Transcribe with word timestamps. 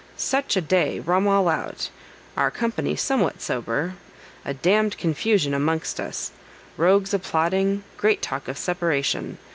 "Such 0.17 0.57
a 0.57 0.61
day, 0.61 0.99
rum 0.99 1.27
all 1.27 1.47
out; 1.47 1.91
our 2.35 2.49
company 2.49 2.95
somewhat 2.95 3.39
sober; 3.39 3.93
a 4.43 4.51
d 4.51 4.81
d 4.81 4.89
confusion 4.97 5.53
amongst 5.53 5.99
us! 5.99 6.31
rogues 6.75 7.13
a 7.13 7.19
plotting; 7.19 7.83
great 7.97 8.19
talk 8.19 8.47
of 8.47 8.57
separation. 8.57 9.37